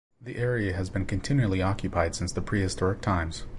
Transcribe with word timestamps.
The 0.19 0.37
area 0.37 0.73
has 0.73 0.89
been 0.89 1.05
continually 1.05 1.61
occupied 1.61 2.15
since 2.15 2.31
the 2.31 2.41
prehistoric 2.41 3.01
times. 3.01 3.43